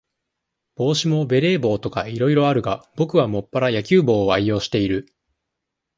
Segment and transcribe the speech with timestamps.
[0.77, 5.13] 帽子も、ベレー帽とか、いろいろあるが、ぼくはもっぱら、野球帽を愛用している。